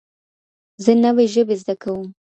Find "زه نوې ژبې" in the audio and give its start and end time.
0.83-1.55